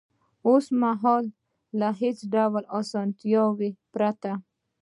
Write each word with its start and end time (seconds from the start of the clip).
اوس 0.47 0.65
مهال 0.81 1.25
له 1.79 1.89
هېڅ 2.01 2.17
ډول 2.33 2.63
اسانتیاوو 2.79 3.67
پرته 3.93 4.31